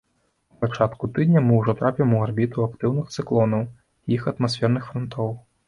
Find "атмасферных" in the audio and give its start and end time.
4.35-4.83